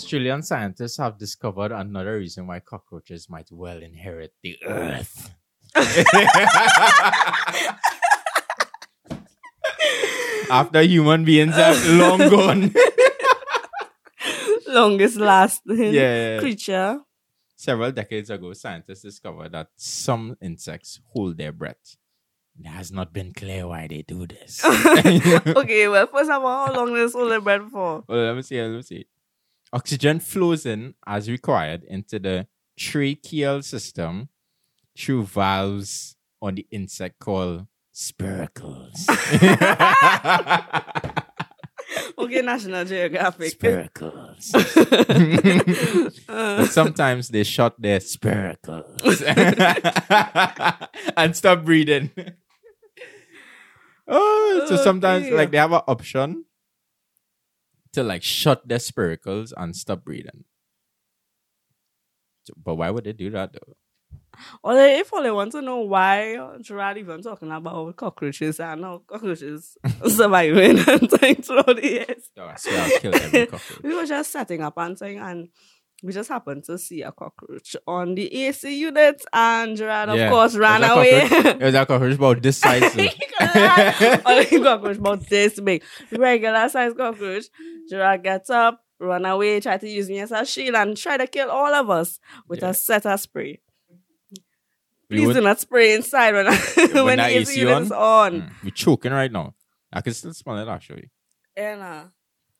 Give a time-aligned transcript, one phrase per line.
[0.00, 5.34] Australian scientists have discovered another reason why cockroaches might well inherit the earth.
[10.50, 12.74] After human beings are long gone.
[14.68, 16.40] Longest lasting yeah.
[16.40, 17.00] creature.
[17.56, 21.98] Several decades ago, scientists discovered that some insects hold their breath.
[22.58, 24.64] It has not been clear why they do this.
[24.64, 28.02] okay, well, first of all, how long does hold the bread for?
[28.08, 28.62] Well, let me see.
[28.62, 29.06] Let me see.
[29.72, 32.46] Oxygen flows in as required into the
[32.78, 34.28] tracheal system
[34.98, 39.06] through valves on the insect called spiracles.
[42.16, 43.58] Okay, National Geographic.
[43.58, 44.52] spiracles.
[46.26, 49.22] But sometimes they shut their spiracles
[51.16, 52.10] and stop breathing.
[54.06, 56.44] oh, so sometimes like they have an option
[57.92, 60.44] to like shut their spiracles and stop breathing.
[62.44, 63.74] So- but why would they do that though?
[64.64, 69.02] They, if all they want to know why Gerrard even talking about cockroaches and how
[69.06, 72.30] cockroaches surviving and things throughout the years.
[72.38, 73.82] Oh, I swear I'll kill every cockroach.
[73.82, 75.48] We were just setting up and saying, and
[76.02, 80.30] we just happened to see a cockroach on the AC unit and Gerrard of Yeah.
[80.30, 81.28] course ran a away.
[81.28, 82.96] cockroach- There's a cockroach about this size.
[84.26, 85.82] Only cockroach about this big.
[86.10, 87.44] Regular size cockroach.
[87.88, 91.26] Gerrard gets up, run away, try to use me as a shield and try to
[91.26, 92.70] kill all of us with Yeah.
[92.70, 93.60] a set of spray.
[95.10, 96.46] We Please would- do not spray inside when,
[97.04, 98.42] when the AC AC unit is on.
[98.42, 99.54] Mm, we're choking right now.
[99.92, 101.10] I can still smell it actually.
[101.56, 102.04] And, uh,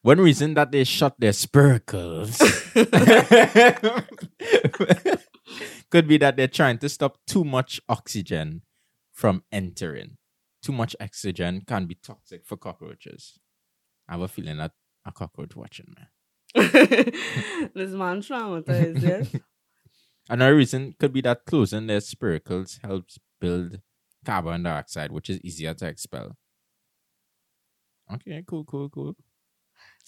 [0.02, 2.38] One reason that they shut their spiracles
[5.90, 8.62] could be that they're trying to stop too much oxygen
[9.12, 10.16] from entering.
[10.62, 13.38] Too much oxygen can be toxic for cockroaches.
[14.08, 14.72] I have a feeling that
[15.06, 16.02] a cockroach watching me.
[17.74, 19.36] this man traumatized, yes.
[20.28, 23.80] Another reason could be that closing their spiracles helps build
[24.24, 26.36] carbon dioxide, which is easier to expel.
[28.12, 29.16] Okay, cool, cool, cool.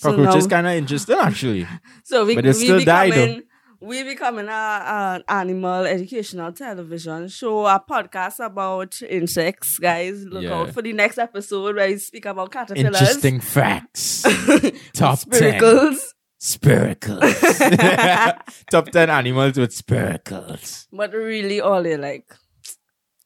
[0.02, 1.66] So Cockroaches now- kind of interesting, actually.
[2.04, 3.42] So we, But we still becoming
[3.80, 10.24] we becoming an animal educational television show, a podcast about insects, guys.
[10.24, 10.54] Look Yeah.
[10.60, 13.00] out for the next episode where we speak about caterpillars.
[13.00, 14.22] Interesting facts.
[14.92, 15.98] Top 10 Spiracles.
[16.40, 18.64] Spiracles.
[18.70, 20.86] Top 10 animals with spiracles.
[20.92, 22.26] But really all they like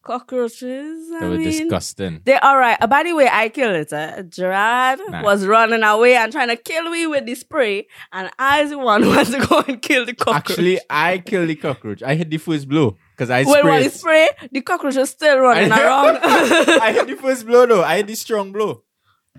[0.07, 1.11] cockroaches.
[1.13, 2.21] I They were mean, disgusting.
[2.25, 2.77] They all right.
[2.81, 3.93] Uh, by the way, I killed it.
[3.93, 5.23] Uh, Gerrard Nah.
[5.23, 8.79] was running away and trying to kill me with the spray, and I was the
[8.79, 10.51] one who had to go and kill the cockroach.
[10.51, 12.03] Actually, I killed the cockroach.
[12.03, 13.65] I hit the first blow because I when sprayed.
[13.65, 16.19] when the spray, the cockroach is still running I- around.
[16.83, 17.83] I hit the first blow though.
[17.85, 18.83] I hit the strong blow.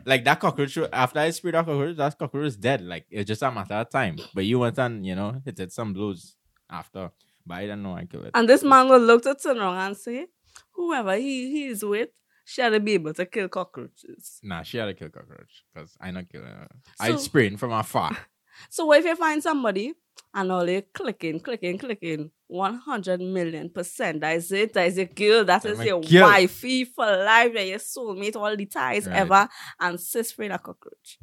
[0.05, 2.81] Like that cockroach, after I sprayed that cockroach, that cockroach is dead.
[2.81, 4.17] Like it's just a matter of time.
[4.34, 6.35] But you went and, you know, hit it some blows
[6.69, 7.11] after.
[7.45, 8.31] But I don't know I killed it.
[8.34, 10.28] and this man will look to turn around and say,
[10.73, 12.09] whoever he, he is with,
[12.45, 14.40] shall be able to kill cockroaches.
[14.44, 16.68] Nah, she had to kill cockroach because I not killing her.
[16.72, 18.18] Uh, I So- spraying from afar.
[18.72, 19.94] So what if you find somebody
[20.34, 24.22] and all they clicking, clicking, clicking, 100 million percent.
[24.22, 24.73] That is it.
[24.73, 25.46] That is your girl.
[25.46, 26.23] That's is your girl.
[26.23, 27.53] wifey for life.
[27.53, 29.16] That your soulmate, all the ties Right.
[29.17, 29.47] ever.
[29.79, 31.19] And sis free a cockroach.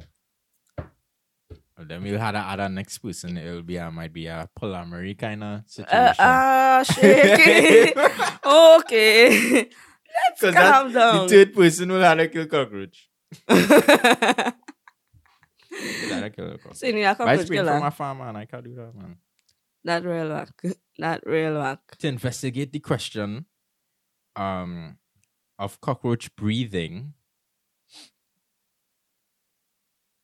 [1.76, 3.36] Then we'll have to add a next person.
[3.36, 5.92] It'll be a might be a polyamory kind of situation.
[5.92, 7.96] Uh, ah, shit.
[8.46, 9.68] okay.
[10.14, 11.26] Let's calm that- down.
[11.26, 13.08] The third person will have to kill cockroach.
[15.74, 16.76] Will have to kill a cockroach.
[16.76, 17.86] so you need a cockroach sprayed from killer.
[17.86, 18.36] afar, man.
[18.36, 19.16] I can't do that, man.
[19.84, 20.62] That real work.
[20.98, 21.96] That real work.
[21.98, 23.46] to investigate the question
[24.36, 24.98] um,
[25.58, 27.14] of cockroach breathing,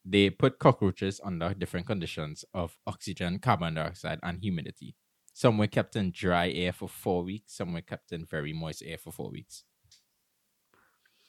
[0.05, 4.94] they put cockroaches under different conditions of oxygen, carbon dioxide, and humidity.
[5.32, 8.82] Some were kept in dry air for four weeks, some were kept in very moist
[8.85, 9.64] air for four weeks.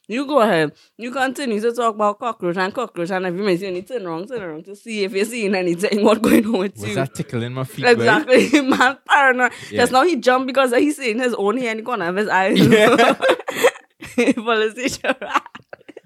[0.08, 0.74] You go ahead.
[0.98, 4.08] You continue to talk about cockroach and cockroach and every minute you need to turn
[4.08, 6.96] around, turn around to see if you're seeing anything, what's going on with Was you.
[6.96, 7.86] that tickling my feet?
[7.86, 9.52] Exactly, man, paranoid.
[9.70, 9.82] Yeah.
[9.82, 12.28] Just now he jumped because he's seeing his own hair in the corner of his
[12.28, 12.60] eyes.
[12.60, 13.16] Yeah.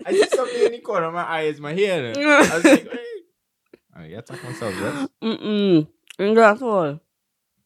[0.06, 2.14] I see something in the corner of my eyes, my hair.
[2.18, 3.00] I was like, hey.
[3.98, 5.08] Oh, I gotta talk myself, yes.
[5.24, 5.88] Mm-mm.
[6.20, 7.00] Ain't that all.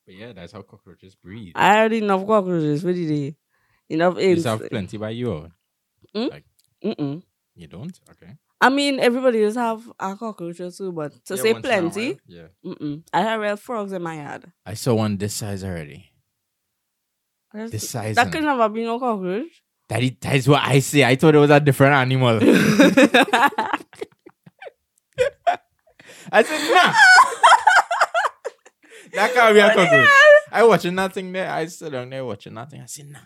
[0.06, 1.53] But yeah, that's how cockroaches breathe.
[1.56, 3.36] I had enough cockroaches for the day.
[3.89, 5.51] Enough you have plenty by you.
[6.15, 6.27] Hmm?
[6.83, 7.24] Mm-mm.
[7.56, 8.00] You don't?
[8.12, 8.33] Okay.
[8.62, 11.71] I mean, everybody does have a cockroach or two, but to Yeah, say once in
[11.71, 12.47] a plenty, while, Yeah.
[12.65, 13.03] mm-mm.
[13.13, 14.51] I have real frogs in my yard.
[14.65, 16.12] I saw one this size already.
[17.53, 18.15] That's- This size.
[18.15, 19.63] That could never be no cockroach.
[19.89, 21.03] That is, that is what I say.
[21.03, 22.39] I thought it was a different animal.
[26.31, 26.94] I said, nah.
[29.13, 30.09] that can't be a cockroach.
[30.51, 31.50] I watching nothing there.
[31.51, 32.81] I sit down there watching that thing.
[32.81, 33.19] I said, nah,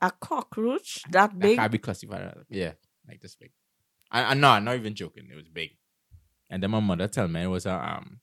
[0.00, 1.56] A cockroach that that big?
[1.58, 2.22] can't be classified.
[2.22, 2.72] as- Yeah,
[3.08, 3.50] like this big.
[4.10, 5.28] I, I no, I'm not even joking.
[5.30, 5.70] It was big.
[6.48, 8.20] And then my mother tell me it was a um.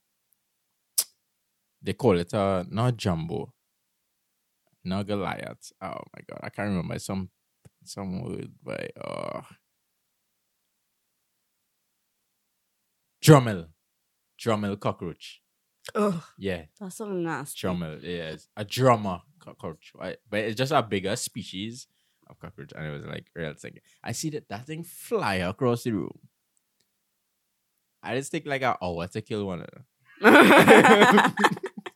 [1.82, 3.54] They call it a not jumbo.
[4.86, 5.72] Not Goliath.
[5.82, 7.30] Oh my god, I can't remember some
[7.88, 9.42] some word by uh.
[13.24, 13.68] Drummel,
[14.40, 15.42] drummel cockroach.
[15.96, 16.26] Oh.
[16.38, 17.68] Yeah, that's so nasty.
[17.68, 18.02] drummel.
[18.02, 19.92] Yeah, it's a drummer cockroach.
[19.96, 20.18] Right?
[20.30, 21.88] But it's just a bigger species
[22.30, 23.80] of cockroach, and it was like real thing.
[24.04, 26.20] I see that that thing fly across the room.
[28.02, 29.86] I just take like an hour to kill one of them.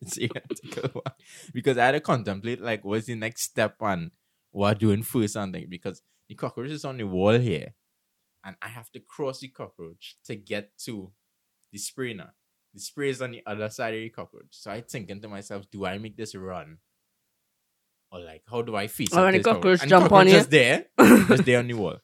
[0.05, 1.13] See, I had to kill one.
[1.53, 4.11] because I had to contemplate like what's the next step on
[4.57, 7.75] what doing first and thing because the cockroach is on the wall here,
[8.43, 11.11] and I have to cross the cockroach to get to
[11.71, 12.31] the spray now.
[12.73, 14.47] The spray is on the other side of the cockroach.
[14.51, 16.79] So I thinking to myself, do I make this run?
[18.11, 20.33] Or like how do I face Or when the cockroach And jump on cockroach you.
[20.33, 20.85] Just there,
[21.27, 21.97] just there on the wall.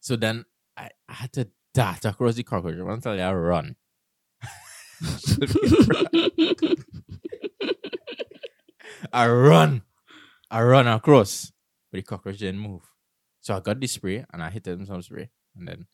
[0.00, 0.44] So then
[0.76, 3.76] I, I had to dart across the cockroach until I run.
[9.12, 9.82] I run.
[10.50, 11.52] I run across.
[11.90, 12.82] But the cockroach didn't move.
[13.40, 15.30] So I got the spray and I hit him some spray.
[15.56, 15.86] And then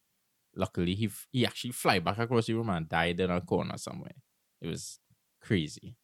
[0.56, 3.76] luckily he f- he actually fly back across the room and died in a corner
[3.78, 4.14] somewhere.
[4.60, 4.98] It was
[5.40, 5.96] crazy.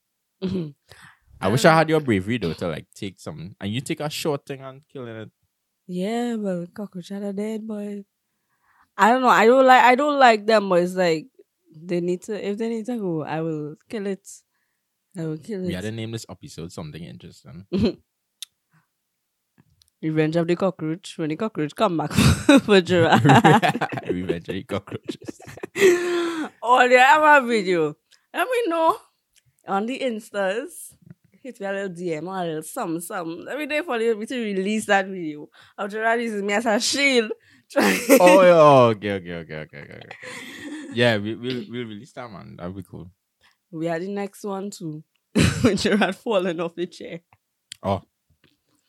[0.43, 0.75] Mhm.
[1.41, 4.11] I wish I had your bravery though to like take some and you take a
[4.11, 5.31] short thing and killing it.
[5.87, 8.05] yeah, but cockroach are dead, boy.
[8.97, 9.29] I don't know.
[9.29, 9.85] I don't like.
[9.85, 11.27] I don't like them, but it's like
[11.75, 12.35] they need to.
[12.49, 14.27] If they need to go, I will kill it.
[15.17, 15.69] I will kill it.
[15.69, 17.67] We had to name this episode something interesting.
[20.01, 21.19] Revenge of the cockroach.
[21.19, 22.13] When the cockroach come back
[22.63, 23.25] for giraffe.
[24.09, 25.41] Revenge of the cockroaches.
[26.63, 27.97] oh, they have a video.
[28.33, 28.97] Let me know
[29.67, 30.95] on the Instas.
[31.43, 33.49] Hit me a little DM or a little some some.
[33.51, 35.49] Every day for you to release that video.
[35.77, 37.33] Of Gerrard using me as a shield.
[37.77, 39.95] oh, yeah, oh, okay, okay, okay, okay, okay.
[39.95, 40.17] okay.
[40.95, 42.57] Yeah, we, we'll we'll release that man.
[42.57, 43.11] That'd be cool.
[43.71, 45.03] We are the next one too.
[45.75, 47.21] Gerrard falling off the chair.
[47.83, 48.03] Oh,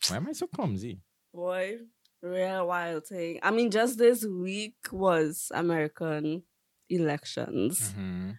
[0.08, 1.02] why am I so clumsy?
[1.34, 1.78] Boy,
[2.22, 3.40] real wild thing.
[3.44, 6.44] I mean, just this week was American
[6.90, 7.92] elections.
[7.92, 8.32] hmm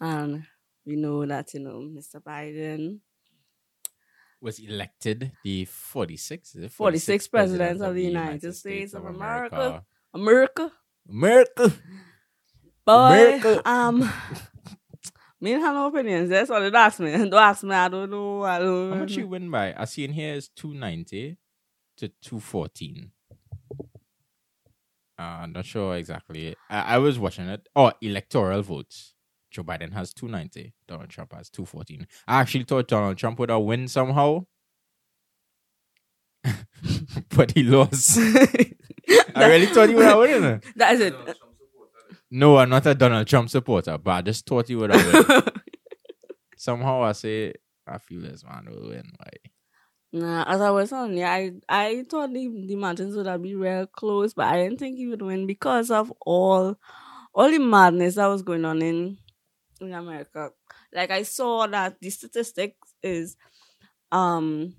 [0.00, 0.44] And
[0.86, 2.22] we know that, you know, Mr.
[2.22, 3.00] Biden,
[4.40, 9.84] Was elected the 46th, is it 46th president of the United States of America.
[10.14, 10.72] America,
[11.08, 11.72] America.
[12.86, 13.62] boy, America.
[13.68, 14.10] um,
[15.40, 16.28] me don't have no opinions.
[16.30, 17.12] That's what it ask me.
[17.12, 17.74] Don't ask me.
[17.74, 18.42] I don't know.
[18.42, 19.74] I don't How much you win by?
[19.76, 21.36] I see in here is 290
[21.98, 23.10] to 214.
[25.18, 26.56] Uh, I'm not sure exactly.
[26.68, 27.68] I, I was watching it.
[27.76, 29.14] Oh, electoral votes.
[29.50, 30.72] Joe Biden has 290.
[30.86, 32.06] Donald Trump has 214.
[32.26, 34.46] I actually thought Donald Trump would have win somehow.
[37.36, 38.18] but he lost.
[39.34, 40.62] I really thought he would have won.
[40.76, 41.14] that is it.
[42.30, 45.52] No, I'm not a Donald Trump supporter, but I just thought he would have.
[46.56, 47.54] Somehow I say,
[47.86, 49.10] I feel this man will win.
[49.18, 49.50] Like,
[50.12, 53.58] Nah, as I was telling you, I, I thought the, the Martins would have been
[53.60, 56.76] real close, but I didn't think he would win because of all
[57.32, 59.16] all the madness that was going on in
[59.80, 60.50] in America.
[60.92, 63.36] Like I saw that the statistics is
[64.10, 64.74] um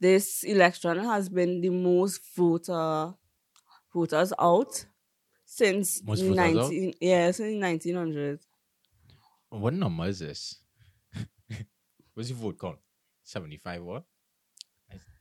[0.00, 3.14] this election has been the most voter
[3.94, 4.86] voters out
[5.50, 6.62] since Most voters out?
[6.70, 8.40] nineteen yeah, since nineteen hundred.
[9.48, 10.56] What number is this?
[12.14, 12.78] What's your vote count?
[13.24, 14.04] 75 what?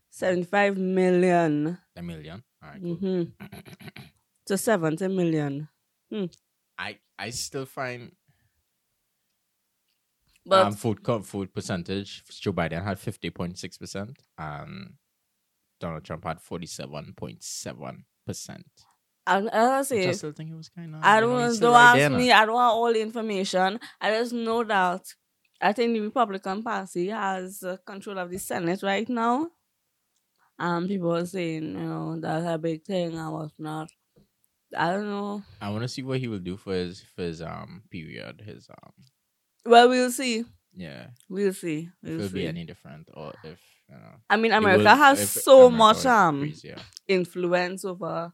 [0.10, 1.77] Seventy five million.
[1.96, 2.43] A million?
[2.62, 2.98] All right, cool.
[2.98, 3.46] Mm-hmm.
[4.48, 5.69] To seventy million.
[6.77, 8.12] I, I still find
[10.46, 14.93] But um, vote, count, vote percentage, Joe Biden had 50.6% and
[15.79, 18.50] Donald Trump had 47.7%.
[18.50, 18.63] And
[19.27, 21.01] as I say, I still think it was kind of.
[21.03, 22.31] I don't don't ask me.
[22.31, 23.79] I don't want all the information.
[24.01, 25.01] I just know that
[25.62, 29.48] I think the Republican Party has uh, control of the Senate right now.
[30.60, 33.89] And people are saying, you know, that's a big thing and whatnot.
[34.75, 35.43] I don't know.
[35.62, 38.41] I want to see what he will do for his for his um period.
[38.46, 38.91] His um
[39.65, 40.46] Well, we'll see.
[40.74, 41.89] yeah, We'll see.
[42.03, 44.15] We'll it'll be any different or if you know.
[44.29, 46.53] I mean, America will- has so America much um
[47.07, 48.34] influence over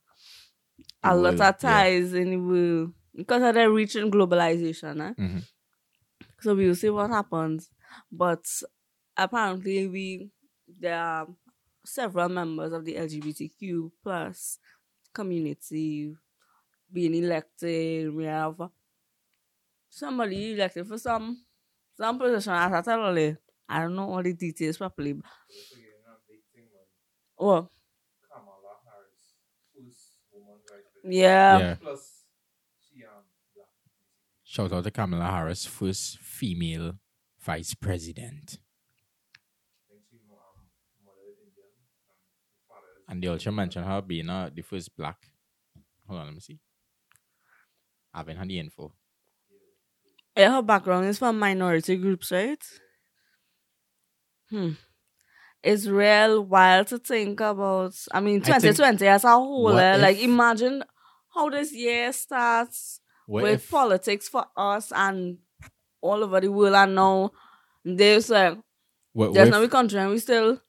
[0.78, 1.52] The a lot world, of yeah.
[1.52, 5.02] ties in the world because of the reaching globalization.
[5.10, 5.14] Eh?
[5.22, 5.44] Mhm.
[6.42, 7.70] So we'll see what happens.
[8.12, 8.46] But
[9.18, 10.32] apparently, we
[10.68, 11.28] there are
[11.86, 14.58] several members of the LGBTQ plus
[15.14, 16.16] community
[16.92, 18.14] being elected.
[18.14, 18.58] We have
[19.90, 21.46] somebody elected for some
[21.98, 23.38] some position as I tell you,
[23.70, 25.14] I don't know all the details properly.
[25.14, 26.88] but- You're forgetting a big thing, man.
[27.38, 27.70] Oh,
[28.28, 29.36] Kamala Harris,
[29.74, 30.93] first woman vice president.
[31.04, 31.58] Yeah.
[31.60, 31.76] Yeah.
[31.76, 32.24] Plus,
[32.82, 33.24] she um
[33.56, 33.68] black.
[34.44, 36.94] Shout out to Kamala Harris, first female
[37.42, 38.58] vice president.
[38.58, 40.66] I think she um
[41.06, 41.68] mother is Indian.
[41.70, 45.18] Um, her father is And they also mentioned her being uh, the first black.
[46.08, 46.60] Hold on, let me see.
[48.14, 48.94] I haven't had the info.
[50.36, 52.64] Yeah, her background is from minority groups, right?
[54.50, 54.72] Hmm.
[55.64, 57.94] It's real wild to think about.
[58.12, 59.64] I mean, I think- 2020 as a whole.
[59.64, 60.84] What eh, like, imagine
[61.34, 65.38] how this year starts What with if, politics for us and
[66.02, 66.76] all over the world.
[66.76, 67.32] And now
[67.84, 68.58] there's like,
[69.14, 70.62] what, there's what no if, country and we still.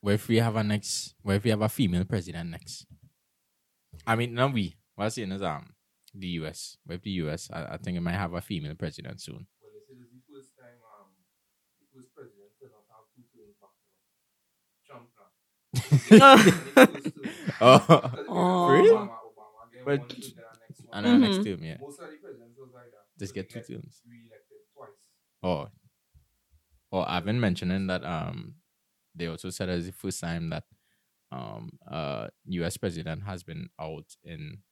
[0.00, 1.14] what if we have a next?
[1.22, 2.86] What if we have a female president next?
[4.06, 4.76] I mean, not we.
[4.94, 5.74] What I'm saying is um
[6.14, 6.76] the U.S.
[6.84, 7.48] What if the U.S.
[7.52, 9.46] I, I think it might have a female president soon.
[9.60, 11.08] Well, they said the first time um
[11.80, 13.74] the first president to not have two terms back
[14.86, 15.28] Trump now.
[17.60, 18.68] oh, Oh.
[18.70, 19.08] Really?
[19.88, 21.44] Obama, Obama get But- one term, then the next and our next Mhm.
[21.44, 21.76] term, yeah.
[21.80, 23.18] Most of the presidents was like that.
[23.18, 24.02] Just get two terms.
[24.74, 24.88] Twice.
[25.42, 25.68] Oh,
[26.92, 28.54] oh, I've been mentioning that um,
[29.14, 30.64] they also said it's the first time that
[31.30, 32.76] um, uh, U.S.
[32.78, 34.62] president has been out in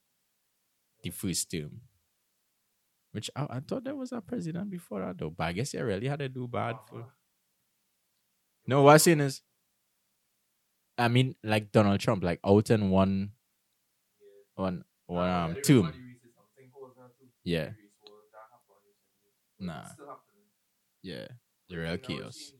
[1.03, 1.83] the first term.
[3.13, 5.83] Which I, I thought there was a president before that though, but I guess they
[5.83, 7.13] really had to do bad for.
[8.67, 9.43] No, what I'm saying is,
[10.99, 13.33] I mean, like Donald Trump, like out in one,
[14.55, 15.77] one, one Ah, um, yeah, they term.
[15.77, 17.29] remember the racism thing was that too.
[17.45, 17.65] Yeah.
[17.65, 19.33] The race war, that happened recently.
[19.59, 19.81] But Nah.
[19.83, 20.49] it's still happening.
[21.03, 21.27] Yeah,
[21.69, 22.35] the real now chaos.
[22.37, 22.53] seems,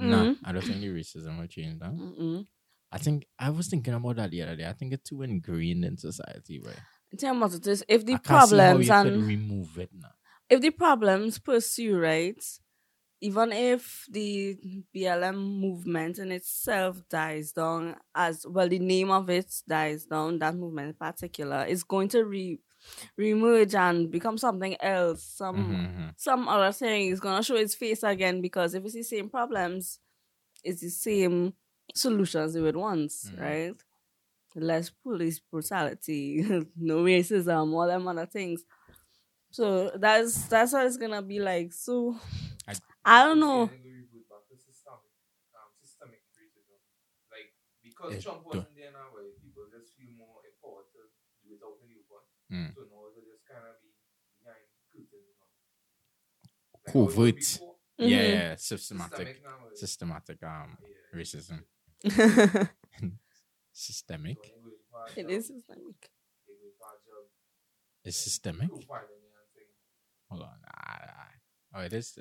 [0.00, 1.92] Nah, I don't think the racism will change that.
[1.92, 2.46] Mm-mm.
[2.90, 4.66] I think I was thinking about that the other day.
[4.66, 6.80] I think it's too ingrained in society, right?
[7.18, 7.84] Tell me what it is.
[7.88, 10.08] If the I can't see how problems you could and remove it now.
[10.50, 12.42] if the problems pursue, right?
[13.20, 14.56] Even if the
[14.94, 20.54] BLM movement in itself dies down, as well, the name of it dies down, that
[20.54, 22.60] movement in particular is going to re
[23.18, 25.22] remerge and become something else.
[25.24, 29.02] Some Mhm, some other thing is gonna show its face again because if it's the
[29.02, 29.98] same problems,
[30.64, 31.54] it's the same
[31.94, 33.40] solutions they would want, Mhm.
[33.40, 33.74] right?
[34.54, 36.42] Less police brutality,
[36.76, 38.64] no racism, all them other things.
[39.50, 41.72] So that's that's what it's gonna be like.
[41.72, 42.16] So
[42.68, 43.66] I- I, don't know.
[43.66, 45.12] getting to reboot back to systemic,
[45.56, 46.76] um, systemic racism.
[47.32, 47.50] Like
[47.82, 51.00] because Eh, Trump wasn't there now, where people just feel more empowered to
[51.42, 52.22] do it out in the open.
[52.52, 52.70] Mm.
[52.76, 53.88] So now it'll just kind of be
[54.44, 55.48] behind curtains now.
[56.84, 57.40] Like how it was Covert.
[57.40, 61.18] before, Yeah, yeah, systematic, systemic now, where- systematic um yeah.
[61.18, 61.58] racism,
[63.72, 64.38] systemic.
[64.44, 66.00] So when you go for a it job, is systemic.
[66.44, 67.24] you go for a job,
[68.04, 68.70] Is systemic?
[68.70, 69.70] profiling you and thing.
[70.28, 70.58] Hold on.
[70.68, 71.32] Ah, ah.
[71.74, 72.18] Oh, it is.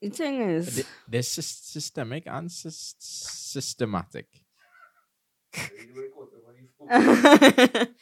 [0.00, 4.26] The thing is, Th- There's sys- systemic and sys- systematic.
[5.56, 6.56] You do it quote when
[7.88, 7.94] you-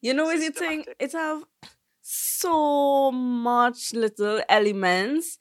[0.00, 0.88] you know, what you think?
[0.98, 1.44] It have
[2.00, 5.38] so much little elements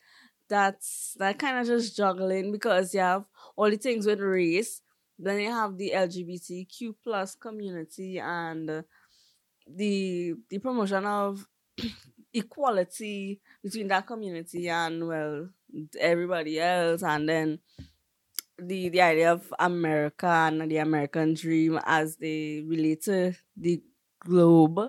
[0.50, 4.82] that's that kind of just juggling because you have all the things with race,
[5.18, 8.82] then you have the LGBTQ plus community and uh,
[9.68, 11.48] the the promotion of
[12.34, 15.50] equality between that community and well
[16.00, 17.60] everybody else and then
[18.60, 23.82] the the idea of America and the American dream as they relate to the
[24.20, 24.80] globe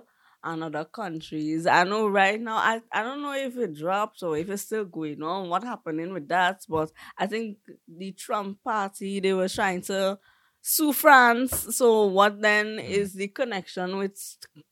[0.43, 1.65] and other countries.
[1.65, 4.85] I know right now I, I don't know if it drops or if it's still
[4.85, 9.81] going on, what happening with that, but I think the Trump party they were trying
[9.83, 10.19] to
[10.61, 11.75] sue France.
[11.75, 12.87] So what then mm.
[12.87, 14.17] is the connection with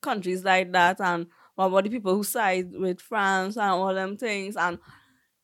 [0.02, 4.18] countries like that and what about the people who side with France and all them
[4.18, 4.80] things and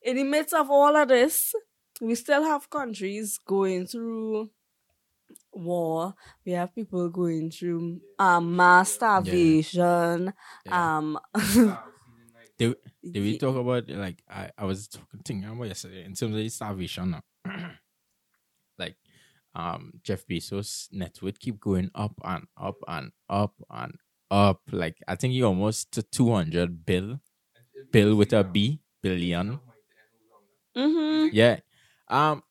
[0.04, 1.54] in the midst of all of this,
[2.02, 4.50] we still have countries going through
[5.54, 6.14] war.
[6.46, 10.34] We have people going through um mass starvation.
[10.66, 10.98] Yeah.
[10.98, 15.20] Um I've seen it like- Did, did we talk about like I, I was talking
[15.26, 17.24] thinking about yesterday in terms of the starvation now.
[18.78, 18.96] like
[19.56, 23.94] um Jeff Bezos net worth keep going up and up and up and
[24.32, 24.62] up.
[24.72, 27.20] Like I think he almost to two hundred bill
[27.92, 29.60] bill with a B it- B billion.
[30.80, 31.30] Trump might end longer.
[31.30, 31.34] mhm.
[31.34, 31.60] Yeah.
[32.08, 32.44] Um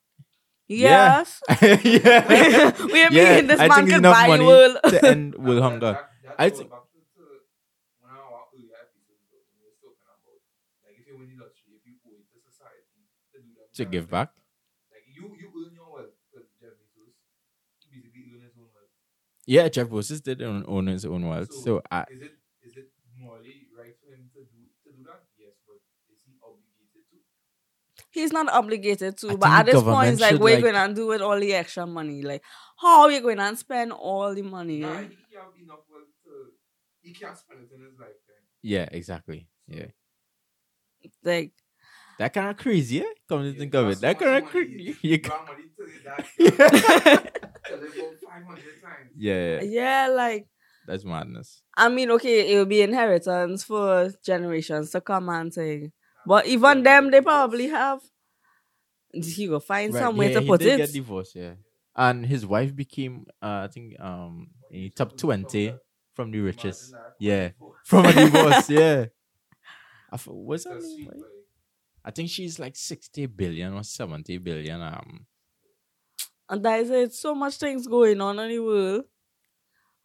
[0.71, 1.41] Yes.
[1.49, 2.77] yeah.
[2.93, 4.77] we are Yeah, mean this I man think could enough money world.
[4.91, 5.93] to end world That- hunger.
[5.93, 7.25] that- that I think- to- to
[8.05, 10.41] one of our earlier episodes, though, when we were talking about,
[10.85, 13.01] like, if you win the lottery, if you owe it to society
[13.33, 14.29] to do that To kind give back.
[14.37, 14.45] thing.
[14.93, 17.17] Like, you, you earn your wealth, because Jeff Bezos,
[17.89, 18.93] he basically earn his own wealth.
[19.49, 21.49] Yeah, Jeff Bezos did own, own his own wealth.
[21.65, 25.25] So I is it is it morally right for him to do to do that?
[25.41, 25.81] Yes, but
[26.13, 27.25] is he obligated
[28.19, 30.95] he's not obligated to, I but at this point, it's like, we're like- going to
[30.95, 32.23] do with all the extra money?
[32.23, 32.43] Like,
[32.81, 34.81] how are you going to spend all the money?
[34.81, 36.35] Nah, he, he have enough to.
[37.01, 38.43] He can't spend it in his lifetime.
[38.63, 39.49] Yeah, exactly.
[39.67, 39.87] Yeah.
[41.25, 41.53] Like,
[42.19, 43.05] That kind of crazy, eh?
[43.29, 44.01] Come to Yeah, think of it.
[44.01, 44.77] That kind of crazy.
[44.77, 44.97] money.
[45.03, 46.25] You Grant money to his dad.
[46.57, 49.11] ca- Tell him about 500 times.
[49.17, 50.47] yeah, yeah, yeah, like,
[50.87, 51.63] that's madness.
[51.77, 55.93] I mean, okay, it will be inheritance for generations to come and say,
[56.27, 58.01] but even them, they probably have.
[59.13, 60.77] He will find Right, some way yeah, to put it.
[60.77, 61.55] get divorced, yeah.
[61.97, 65.75] And his wife became, uh, I think, um, in top twenty
[66.15, 66.95] from the richest.
[67.19, 67.51] Yeah,
[67.85, 68.69] from a divorce.
[68.71, 69.07] Yeah.
[70.11, 70.97] I f- what's her That's name?
[70.97, 71.19] sweet, right?
[71.19, 71.27] boy.
[72.05, 74.81] I think she's like sixty billion or seventy billion.
[74.81, 75.27] Um,
[76.49, 77.13] And that is it.
[77.15, 79.05] So much things going on in the world.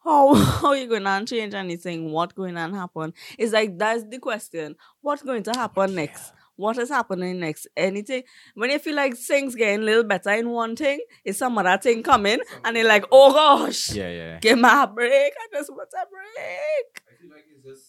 [0.04, 2.12] How how you going to change anything?
[2.12, 3.14] What going to happen?
[3.38, 4.76] It's like that's the question.
[5.02, 6.34] What's going to happen next?
[6.56, 7.68] What is happening next?
[7.76, 11.58] Anything when you feel like things getting a little better in one thing, is some
[11.58, 14.40] other thing coming, and you're like, oh gosh, yeah, yeah.
[14.40, 15.34] give me a break.
[15.42, 17.04] I just want a break.
[17.10, 17.86] I feel like it's just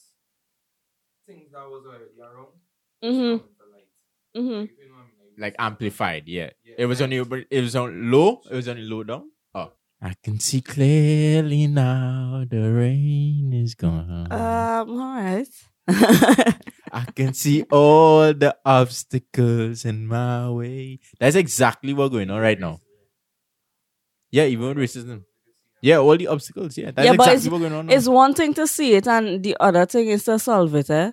[1.26, 2.52] things that was already around.
[3.02, 3.38] Mhm.
[3.38, 3.88] coming to light.
[4.36, 4.60] Mhm.
[4.62, 5.34] Like, if you know what I mean?
[5.38, 6.22] Like amplified.
[6.26, 6.50] Yeah.
[6.64, 6.74] Yeah.
[6.78, 8.40] It was only, but it was on low.
[8.50, 9.30] It was only low down.
[10.04, 12.44] I can see clearly now.
[12.48, 14.28] The rain is gone.
[14.30, 14.90] Um.
[15.00, 15.48] All right.
[16.92, 21.00] I can see all the obstacles in my way.
[21.18, 22.80] That's exactly what's going on right now.
[24.30, 25.24] Yeah, even with racism.
[25.80, 26.76] Yeah, all the obstacles.
[26.76, 27.86] Yeah, that's Yeah, exactly what's going on.
[27.86, 27.94] Now.
[27.94, 30.90] it's one thing to see it, and the other thing is to solve it.
[30.90, 31.12] Eh?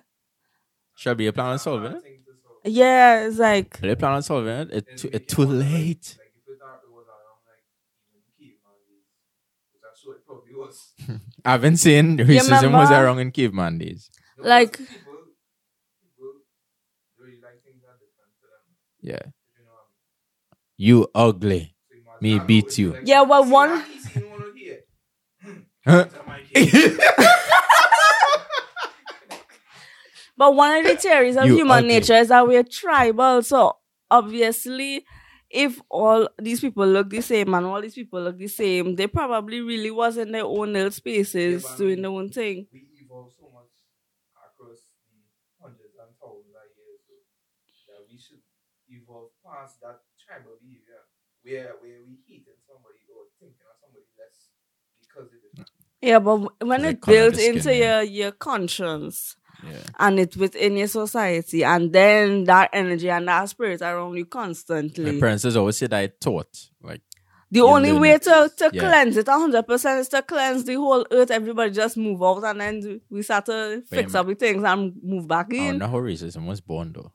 [0.96, 2.02] Shall be a plan on solving it.
[2.02, 2.56] Things to solve.
[2.66, 4.68] Yeah, it's like Are they plan on solving it?
[4.72, 6.16] It's too, it's too thing was, like- late.
[6.18, 7.64] Like if it thought it was around like
[8.08, 9.04] even caveman days,
[9.72, 10.54] which I'm sure it probably
[11.08, 11.20] was.
[11.44, 12.94] I haven't seen racism was remember?
[13.04, 14.10] around in caveman days.
[14.38, 14.88] No, Like- people,
[16.02, 16.32] people
[17.18, 18.64] really like things that are different to them.
[19.00, 19.22] Yeah.
[19.58, 20.88] You know what I mean.
[20.88, 21.76] You ugly.
[21.90, 22.92] So Me beat you.
[22.92, 24.80] like, Yeah, well, one- that, he seen one over here.
[25.84, 26.04] Huh?
[26.12, 26.98] That might be-
[30.36, 31.88] But one of the theories of You human ugly.
[31.88, 33.42] nature is that we're tribal.
[33.42, 33.76] So
[34.10, 35.04] obviously,
[35.52, 39.06] if all these people look the same and all these people look the same, they
[39.06, 42.28] probably really was in their own little spaces Yeah, but I doing mean- their own
[42.30, 42.66] thing.
[42.72, 43.70] we evolved so much
[44.36, 45.20] across the
[45.60, 47.26] hundreds and thousands of years
[47.68, 48.42] so that we should
[48.88, 51.02] evolve past that tribal behavior
[51.42, 54.50] where where we hating somebody or thinking of somebody less
[55.00, 55.68] because of it.
[56.00, 59.78] Yeah, but when Like it colour built the into your your conscience Yeah.
[59.98, 64.24] and it's within your society, and then that energy and that spirit are around you
[64.24, 65.20] My constantly.
[65.20, 66.68] parents has always said I taught.
[66.82, 67.00] Like,
[67.50, 68.22] The You only way it.
[68.22, 68.80] to, to Yeah.
[68.80, 71.30] cleanse it 100% is to cleanse the whole earth.
[71.30, 74.64] Everybody just move out and then we start to But fix yeah, up the things
[74.64, 75.78] and move back I don't in.
[75.78, 77.12] know how racism was born though.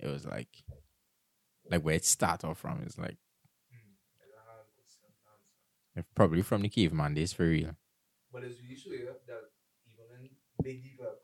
[0.00, 0.48] It was like,
[1.70, 3.16] like where it started off from is like
[4.20, 5.06] As a hard question
[5.94, 6.08] to answer.
[6.14, 7.76] probably from the caveman days for real.
[8.32, 9.40] But it's really sure that
[9.86, 10.30] even in
[10.64, 11.23] big developed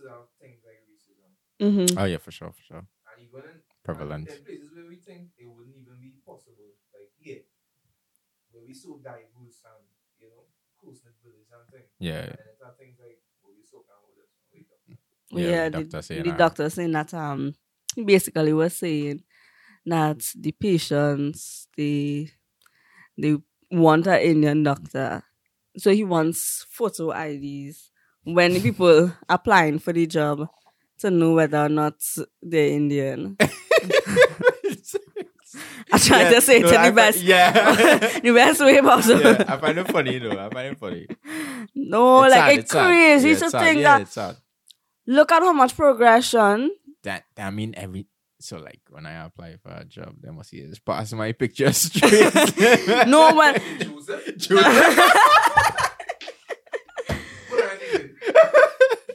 [0.00, 0.06] we
[0.40, 1.30] things like racism.
[1.60, 1.98] Mm-hmm.
[1.98, 2.84] Oh yeah, for sure, for sure.
[2.86, 4.28] And even in Prevalent.
[4.30, 7.42] And places where we think it wouldn't even be possible, like here,
[8.52, 9.84] where we so diverse and
[10.20, 10.44] you know,
[10.80, 11.90] close knit village and things.
[11.98, 14.30] Yeah, And then it's not things like what we so about this.
[14.52, 14.98] we don't-
[15.42, 16.38] Yeah, Yeah, the the, doctor saying the that.
[16.38, 17.54] doctor saying that um
[17.94, 19.22] he basically was saying
[19.86, 22.30] that the patients they
[23.16, 23.36] they
[23.70, 25.22] want an Indian doctor.
[25.76, 27.87] So he wants photo IDs
[28.34, 30.48] when people applying for the job
[30.98, 31.94] to know whether or not
[32.42, 33.36] they're Indian.
[35.90, 37.50] I try Yeah, to say it no, to I the best Yeah.
[38.22, 39.22] the best way possible.
[39.22, 40.38] yeah, I find it funny though.
[40.38, 41.06] I find it funny.
[41.74, 42.86] No, It's like sad, it's, sad.
[42.86, 44.18] crazy Yeah, to it's think yeah, that it's
[45.06, 46.70] look at how much progression
[47.04, 48.06] That I mean every
[48.40, 51.72] so like when I apply for a job, they must see just pass my picture
[51.72, 52.34] straight.
[53.08, 53.54] No, one.
[54.36, 54.50] Joseph,
[57.48, 58.08] what are you doing?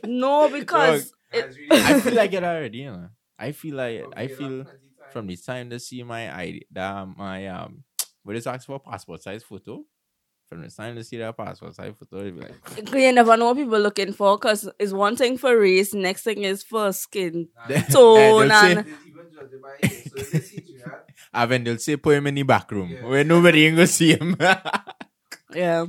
[0.04, 3.10] No because it, I feel like it already, you know.
[3.40, 5.12] I feel like Probably I feel that plenty times.
[5.14, 7.84] from the time they see my ID, that my um,
[8.24, 9.84] what is asked for passport size photo.
[10.50, 12.54] From the time they see that passport size photo, they be like,
[12.94, 16.44] you never know what people looking for because it's one thing for race, next thing
[16.44, 17.48] is for skin.
[17.70, 20.04] Nah, Tone they'll and- they even judge it by here.
[20.10, 21.00] So if they see you, right?
[21.34, 23.08] and then they'll say put him in the back room Yeah.
[23.08, 24.36] where nobody ain't gonna see him.
[25.56, 25.86] Yeah.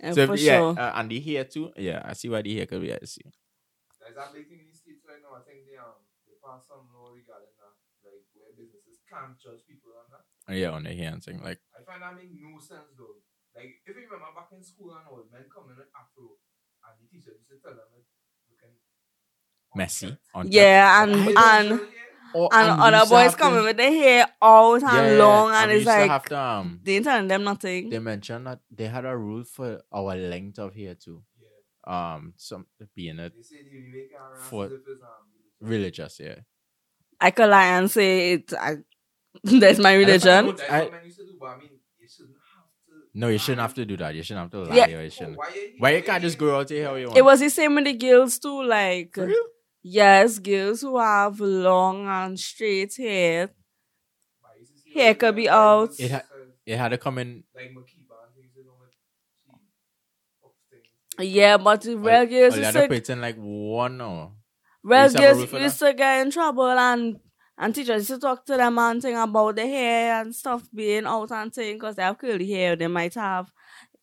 [0.00, 0.74] Yeah, so for if- yeah, sure.
[0.78, 1.72] uh, and the hair too.
[1.76, 2.92] Yeah, I see why the hair could be.
[2.92, 3.22] I see.
[4.00, 5.34] There's that big thing in the States right now.
[5.36, 7.74] I think they um they passed some law regarding that,
[8.06, 10.22] like where businesses can't judge people on that.
[10.48, 11.58] Oh, yeah, on the hair and thing like.
[11.74, 13.18] I find that make no sense though.
[13.58, 16.38] Like if you remember back in school and all, men coming with afro,
[16.86, 18.06] and the teacher used to tell them like,
[18.46, 18.78] looking.
[19.74, 20.14] messy.
[20.34, 21.68] On Yeah, and I- and
[22.34, 25.50] Or- and we other boys have to- coming with their hair out time Yeah, long,
[25.52, 27.88] and we it's like have to, um, they ain't telling them nothing.
[27.90, 31.22] they mentioned that they had a rule for our length of hair too.
[31.40, 32.14] Yeah.
[32.14, 35.08] Um, some being a They say the only way can For- slip is, um,
[35.60, 36.36] religious, yeah.
[37.20, 38.52] I could lie and say it.
[38.52, 38.76] I,
[39.44, 40.30] that's my religion.
[40.30, 40.42] I-
[40.82, 43.18] what men used to do, but I mean, you shouldn't have to.
[43.18, 44.14] No, you shouldn't have to do that.
[44.14, 44.76] You shouldn't have to lie.
[44.76, 44.86] Yeah.
[44.98, 45.36] or you Oh, shouldn't.
[45.38, 47.18] why you, Why you can't just grow out your hair how you want?
[47.18, 48.62] It was the same with the girls too.
[48.62, 49.44] Like For real?
[49.82, 53.50] Yes, girls who have long and straight hair.
[54.40, 55.90] Why you used to see Hair could be out.
[55.98, 56.22] It ha-
[56.66, 57.44] It had to come in.
[57.54, 59.50] like Makiba and things, you know, like, she
[60.44, 61.32] up things.
[61.34, 64.32] Yeah, but the real girls oh, you used to like one hour.
[64.82, 67.20] real used to have a rule girls used to get in trouble and
[67.60, 71.06] and teachers used to talk to them and thing about the hair and stuff being
[71.06, 72.76] out and thing because they have curly hair.
[72.76, 73.50] They might have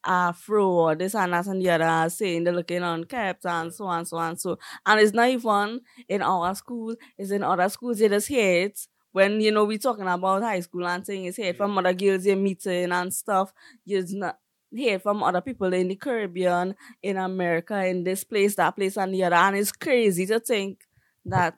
[0.05, 3.85] Uh, afro or this and that and the other saying they're looking unkept and so
[3.85, 7.99] on so on so and it's not even in our school, it's in other schools
[7.99, 8.79] they just hear it.
[9.11, 11.93] When you know we talking about high school and thing, it's hear it from other
[11.93, 13.53] girls you're meeting and stuff.
[13.85, 14.37] You just not
[14.71, 19.13] hear from other people in the Caribbean, in America, in this place, that place, and
[19.13, 19.37] the other.
[19.37, 20.81] And it's crazy to think
[21.25, 21.55] that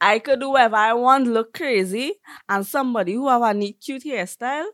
[0.00, 2.14] I could do whatever I want, look crazy,
[2.48, 4.66] and somebody who have a neat, cute hairstyle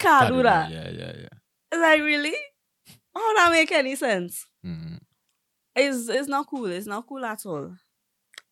[0.00, 0.70] can't do that.
[0.70, 1.28] Yeah, yeah, yeah.
[1.72, 2.34] It's like really?
[3.14, 4.46] How that make any sense?
[4.64, 4.98] Mhm.
[5.76, 6.66] It's it's not cool.
[6.66, 7.68] It's not cool at all.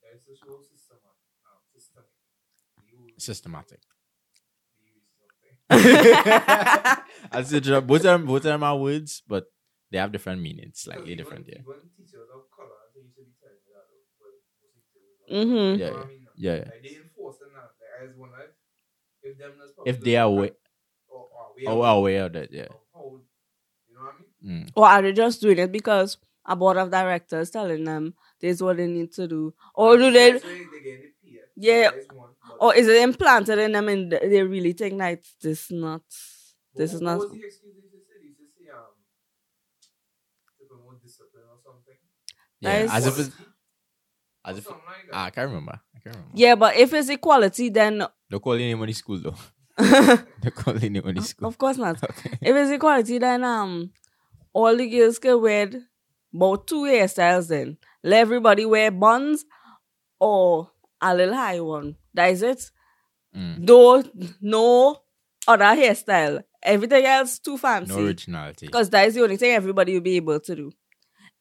[0.03, 0.99] Yeah, it's a show system,
[1.75, 2.11] systemic.
[2.87, 3.81] You- Systematic.
[4.81, 6.99] you something.
[7.33, 9.47] I said both of them, both of them are words, but
[9.91, 11.47] they have different meanings, slightly Because different.
[11.49, 14.05] Yeah, even- even teachers of color, I think you should be telling me that, though,
[14.21, 14.33] but
[14.69, 15.79] most teachers of Mhm.
[15.79, 15.93] Yeah, yeah.
[15.97, 16.27] what I mean?
[16.37, 16.55] yeah.
[16.55, 16.59] yeah.
[16.71, 17.71] Like, they enforcing that.
[17.81, 18.55] Like, I just wonder
[19.23, 20.57] if them that's If they are aware, or, or aware
[21.67, 22.69] oh, of- aware of that, yeah.
[22.95, 23.21] how-
[23.89, 24.67] you know what I mean?
[24.67, 24.71] Mm.
[24.77, 26.17] Or are they just doing it because
[26.47, 29.55] a board of directors telling them this is what they need to do?
[29.75, 31.43] Or do they they get the peer.
[31.57, 31.91] Yeah.
[32.15, 36.03] One, or is it implanted in them and they really think that it's this not
[36.75, 38.09] this is not What was the excuse they used?
[38.09, 38.95] They used um,
[40.59, 41.95] to promote discipline or something.
[42.61, 43.31] Yeah, as if it's,
[44.45, 44.79] as if like
[45.13, 45.81] ah, I can't remember.
[45.95, 46.33] I can't remember.
[46.37, 49.35] Yeah, but if it's equality then Don't call your name on the school though.
[49.79, 51.53] of Don't call your name on the school.
[51.53, 52.03] course not.
[52.03, 52.39] Okay.
[52.41, 53.91] If it's equality then um
[54.53, 55.71] all the girls can wear
[56.35, 57.79] about two hairstyles then.
[58.03, 59.45] Let everybody wear buns
[60.21, 61.97] or a little high one.
[62.15, 62.71] That is it.
[63.37, 63.67] Mm.
[63.67, 64.03] Though
[64.41, 65.01] no
[65.47, 66.43] other hairstyle.
[66.63, 67.95] Everything else too fancy.
[67.95, 68.67] No originality.
[68.67, 70.73] Because that is the only thing everybody will be able to do.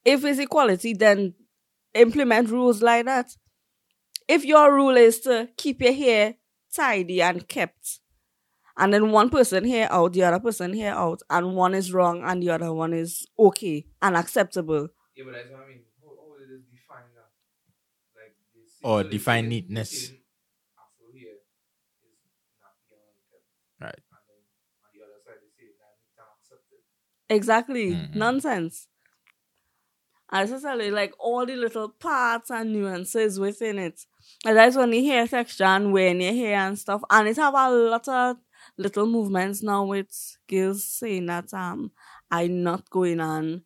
[0.06, 1.34] If it's equality, then
[1.94, 3.36] implement rules like that.
[4.28, 6.36] If your rule is to keep your hair
[6.74, 8.00] tidy and kept,
[8.78, 12.24] and then one person hair out, the other person hair out, and one is wrong
[12.24, 14.90] and the other one is okay and acceptable.
[15.16, 15.82] Yeah, but that's what I mean.
[16.02, 17.32] How, how will it define that?
[18.16, 19.92] Like, they Or so define neatness.
[19.92, 20.22] they say
[20.78, 22.22] Afro hair is
[22.62, 23.48] not beyond kept.
[23.82, 24.02] Right.
[24.14, 24.42] And then
[24.86, 26.82] on the other side, they say that it's unaccepted.
[27.30, 27.86] Exactly.
[27.96, 28.16] Mhm.
[28.16, 28.88] Nonsense.
[30.32, 34.02] And essentially, like all the little parts and nuances within it.
[34.46, 37.02] And that's when the hair texture and wearing your hair and stuff.
[37.10, 38.38] And it have a lot of
[38.78, 40.10] little movements now with
[40.50, 41.92] girls saying that um
[42.32, 43.64] I'm not going on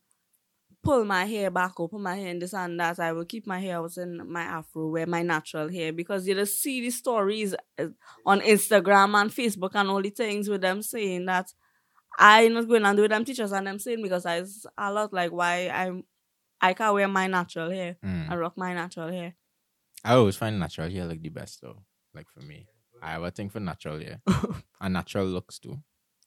[0.84, 3.00] pull my hair back or put my hair in this and that.
[3.00, 6.34] I will keep my hair out in my afro, wear my natural hair because you
[6.34, 7.86] just see the stories uh,
[8.26, 11.54] on Instagram and Facebook and all the things with them saying that
[12.18, 14.44] I'm not going and do with them teachers and them saying because I
[14.78, 16.04] a lot like why I'm
[16.60, 18.32] I can't wear my natural hair Mm.
[18.32, 19.36] and rock my natural hair.
[20.04, 21.84] I always find natural hair like the best though.
[22.16, 22.66] Like for me,
[23.02, 24.22] I have a thing for natural hair
[24.82, 25.80] and natural looks too.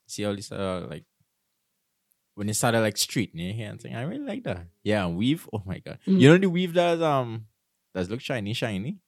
[0.07, 1.05] See all this uh like
[2.35, 4.67] when it started like straightening your hair and saying, I really like that.
[4.83, 5.49] Yeah, and weave.
[5.53, 6.21] Oh my god, Mm.
[6.21, 7.47] you know the weave does um
[7.95, 8.99] does look shiny, shiny.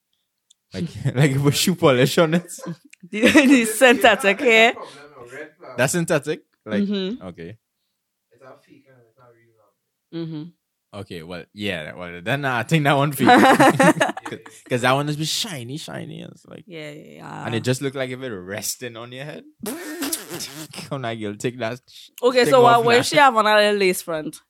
[0.72, 2.50] Like like with shoe polish on it.
[3.10, 4.72] the, the synthetic hair.
[4.74, 4.90] Problem,
[5.30, 5.76] no, red flag.
[5.76, 6.42] That's synthetic.
[6.64, 7.22] Like mm-hmm.
[7.28, 7.56] okay,
[8.32, 10.24] it's a fake and it's not real.
[10.24, 10.42] Mm-hmm.
[11.00, 11.22] Okay.
[11.22, 11.94] Well, yeah.
[11.94, 14.12] Well, then uh, I think that one for Yeah,
[14.64, 16.20] because that one is be shiny, shiny.
[16.20, 17.46] And it's like Yeah, yeah, yeah.
[17.46, 19.44] and it just looked like if it resting on your head.
[19.64, 21.80] Come on, girl, take that.
[22.22, 22.98] okay, take so off what what now.
[23.00, 24.40] if she have on a little lace front?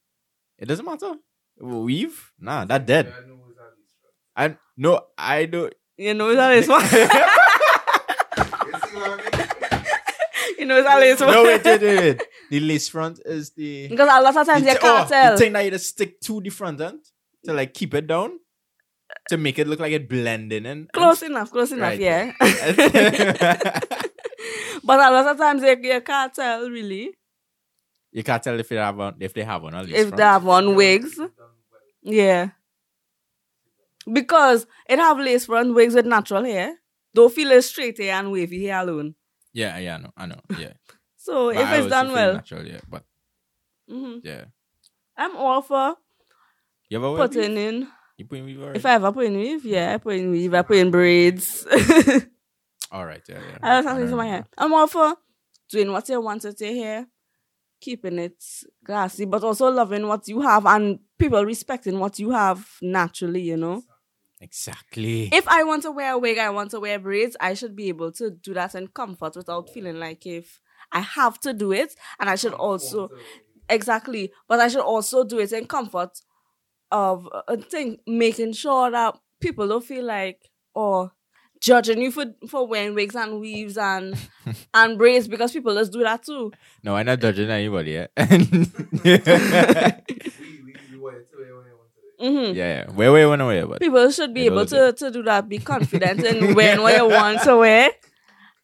[0.59, 1.14] It doesn't matter.
[1.59, 2.32] Weave?
[2.40, 3.06] Nah, that dead.
[3.06, 3.96] I know it's at least,
[4.37, 4.52] right?
[4.52, 5.74] I no, I don't.
[5.98, 6.92] You know it's a lace front.
[8.37, 9.20] You what
[10.59, 11.32] you know it's a lace front.
[11.32, 12.22] no, wait, wait, wait, wait.
[12.50, 13.88] The lace front is the.
[13.88, 15.32] because a lot of times the, you thi- oh, can't tell.
[15.32, 17.00] the thing that you just stick to the front end
[17.44, 18.38] to like keep it down
[19.28, 20.88] to make it look like it blending in.
[20.92, 22.00] Close enough, close enough, Right.
[22.00, 22.32] yeah.
[24.85, 27.12] but a lot of times you, you can't tell really
[28.12, 30.16] you can't tell if they have on if they have on if front.
[30.16, 31.18] they have on wigs.
[32.02, 32.50] Yeah.
[34.11, 36.74] because it have lace front wigs with natural hair.
[37.14, 39.14] Don't feel it straight hair and wavy hair alone.
[39.52, 40.40] Yeah, yeah, I know, I know.
[40.59, 40.72] Yeah.
[41.27, 42.81] So But if I it's done well, natural, yeah.
[42.89, 43.03] But
[43.89, 44.45] hmm yeah.
[45.17, 45.97] I'm all for
[46.89, 47.89] You ever putting in.
[48.17, 48.79] You put in weave already?
[48.79, 51.67] If I ever put in weave, yeah, I put in weave, I put in braids.
[52.93, 53.59] All right, yeah, yeah.
[53.61, 54.47] I have something in my hair.
[54.57, 55.17] I'm all for
[55.69, 57.07] doing what you want with your hair,
[57.81, 58.43] keeping it
[58.85, 63.57] glassy, but also loving what you have and people respecting what you have naturally, you
[63.57, 63.83] know.
[64.41, 65.29] Exactly.
[65.33, 67.89] If I want to wear a wig, I want to wear braids, I should be
[67.89, 70.61] able to do that in comfort without feeling like if
[70.92, 73.11] I have to do it, and I should also
[73.68, 76.20] exactly, but I should also do it in comfort
[76.90, 80.40] of a thing, making sure that people don't feel like
[80.75, 81.12] or
[81.61, 84.16] judging you for for wearing wigs and weaves and
[84.75, 86.53] and braids because people just do that too.
[86.83, 88.07] no, I'm not judging anybody, yeah.
[88.16, 89.18] we, we,
[90.92, 91.33] we want it mm-hmm.
[91.33, 92.55] to wear what you want to wear.
[92.55, 92.90] yeah, yeah.
[92.92, 95.59] Where, where, when, where, but People should be Able able to, to do that, be
[95.59, 97.90] confident in wearing what you want to wear,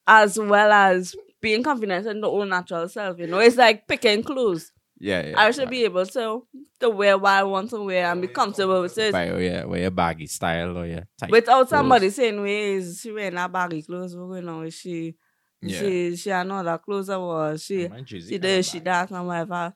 [0.06, 3.18] as well as being confident in the own natural self.
[3.18, 4.72] You know, it's like picking clothes.
[4.98, 5.35] yeah, yeah.
[5.40, 6.46] I should be able to
[6.81, 9.12] to wear what I want to wear and be comfortable with it.
[9.12, 11.31] By, oh, yeah, wear your baggy style or your tight.
[11.31, 14.14] Without somebody saying, "Where is she wearing her baggy clothes?
[14.16, 14.66] What's going on?
[14.66, 15.14] Is she,
[15.61, 15.78] Yeah.
[15.81, 19.74] she, she another clothes or she, she this, she that, and whatever."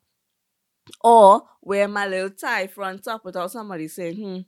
[1.03, 4.41] Or wear my little tie front up without somebody saying, "Hmm,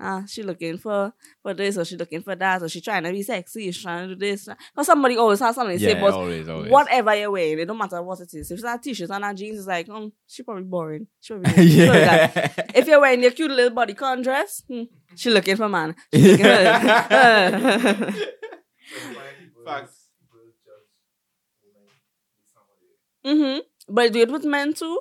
[0.00, 3.12] ah, she looking for for this or she looking for that or she trying to
[3.12, 6.00] be sexy, she trying to do this." Because somebody always has something to Yeah, say,
[6.00, 6.70] but always, always.
[6.70, 8.50] whatever you're wearing, it don't matter what it is.
[8.50, 11.06] If it's not t-shirts and not jeans, it's like, um, she probably boring.
[11.20, 12.34] She probably, she probably that.
[12.56, 12.64] yeah.
[12.74, 14.82] If you're wearing your cute little bodycon dress, hmm,
[15.16, 15.94] she looking for man.
[16.12, 18.12] She looking for-
[18.92, 20.08] So why people, Facts.
[20.20, 20.88] people judge
[21.62, 21.88] women
[22.36, 23.56] based on what they wear.
[23.56, 23.94] mm-hmm.
[23.94, 25.00] But do it with men too.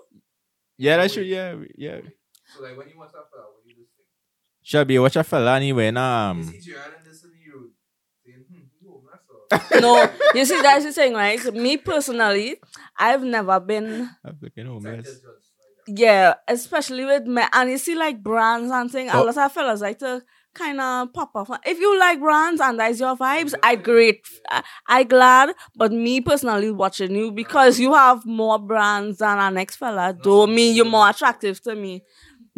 [0.78, 1.24] yeah, that's true.
[1.24, 2.00] yeah, yeah.
[2.56, 3.30] So like when you watch that
[4.72, 4.94] fella, what do you just think?
[4.94, 6.46] Shabby, watch a fella anyway, You um.
[6.54, 7.70] see Gerrard and this in the road
[8.26, 9.82] saying, you that's all.
[9.82, 11.54] No, you see that's the thing, right?
[11.54, 12.56] Me personally,
[12.98, 15.06] I've never been I'm looking homeless.
[15.08, 16.02] just judge like that.
[16.02, 19.24] yeah, especially with men and you see like brands and thing, a Oh.
[19.24, 21.50] lot of fellas like to kind of pop off.
[21.66, 25.54] If you like brands and that's your vibes, I great, I, I glad.
[25.76, 30.54] But me personally watching you because you have more brands than our next fella, don't
[30.54, 32.04] mean you're more attractive to me.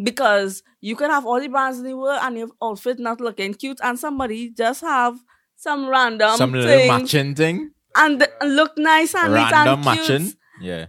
[0.02, 3.54] Because you can have all the brands in the world and your outfit not looking
[3.54, 5.18] cute, and somebody just have
[5.56, 7.72] some random Some little thing matching thing.
[7.96, 10.10] and look nice and neat Random and cute.
[10.10, 10.34] matching.
[10.62, 10.86] Yeah.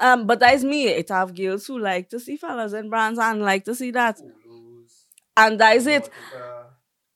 [0.00, 0.86] Um, but that is me.
[0.88, 4.20] It have girls who like to see fellas in brands and like to see that,
[5.36, 6.08] and that is it.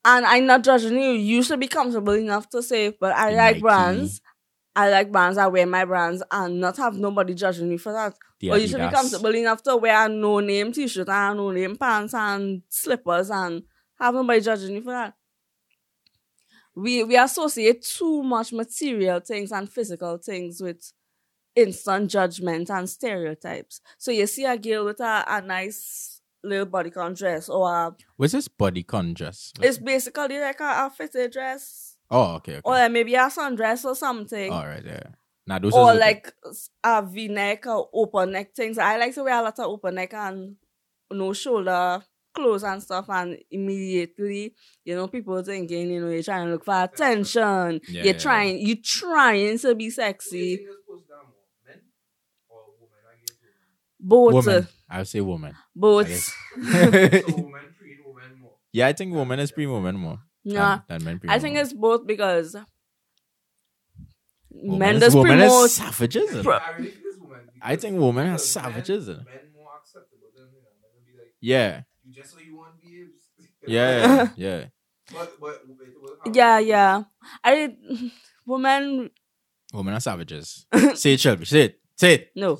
[0.04, 1.10] And I'm not judging you.
[1.12, 3.60] You should be comfortable enough to say, but I like Nike.
[3.60, 4.20] brands.
[4.76, 5.38] I like brands.
[5.38, 8.14] I wear my brands and not have nobody judging me for that.
[8.50, 11.76] Or you should be comfortable enough to wear no name t shirt and no name
[11.76, 13.62] pants and slippers and
[13.98, 15.14] have nobody judging you for that.
[16.74, 20.92] We we associate too much material things and physical things with
[21.54, 23.80] instant judgment and stereotypes.
[23.96, 28.34] So you see a girl with a, a nice little bodycon dress or a, What's
[28.34, 29.54] this body con dress?
[29.62, 32.60] it's basically like a, a fitted dress Oh, okay, okay.
[32.64, 34.52] or like maybe a sundress or something.
[34.52, 35.02] All right, yeah.
[35.46, 36.32] Now those or are like
[36.82, 38.78] a V neck or open neck things.
[38.78, 40.56] I like to wear a lot of open neck and
[41.10, 42.02] no shoulder
[42.36, 43.06] clothes and stuff.
[43.08, 47.80] And immediately, you know, people thinking, you know, you're trying to look for attention.
[47.88, 50.56] Yeah, you're yeah, trying, you're trying to be who do you sexy.
[50.56, 51.80] think is supposed to down more, men
[52.48, 52.98] or women?
[53.10, 53.36] I guess
[53.98, 54.68] Both, woman.
[54.88, 55.54] I would say woman.
[55.74, 56.06] both.
[56.06, 56.32] I guess.
[56.56, 57.22] women.
[57.28, 58.52] so women pre women more.
[58.72, 60.18] yeah, I think woman is pre woman more.
[60.48, 62.54] Yeah, Than, than men I think it's both because
[64.50, 65.70] woman men is, does woman is promote.
[65.70, 66.42] savages.
[66.44, 67.40] Pro- I think women.
[67.60, 69.08] I because- think women are savages.
[69.08, 70.70] Men, men more acceptable than you know.
[70.80, 73.26] Men will be like, Yeah, you just so you want babes.
[73.66, 74.64] yeah, yeah.
[75.12, 75.62] But but
[76.26, 76.34] it.
[76.36, 77.02] Yeah, yeah.
[77.42, 77.74] I
[78.46, 79.10] women
[79.74, 80.64] Women are savages.
[80.94, 81.44] say it, Shelby.
[81.44, 81.80] Say it.
[81.96, 82.30] Say it.
[82.36, 82.58] no.